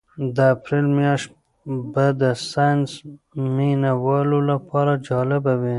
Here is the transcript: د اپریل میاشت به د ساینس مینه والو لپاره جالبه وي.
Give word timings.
د 0.35 0.37
اپریل 0.55 0.87
میاشت 0.99 1.27
به 1.93 2.05
د 2.21 2.23
ساینس 2.51 2.89
مینه 3.55 3.91
والو 4.05 4.39
لپاره 4.51 4.93
جالبه 5.07 5.53
وي. 5.61 5.69